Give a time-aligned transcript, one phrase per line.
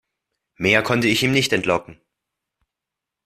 [0.55, 2.01] Mehr konnte ich ihm nicht entlocken.